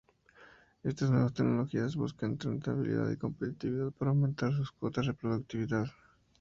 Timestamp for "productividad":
5.13-5.85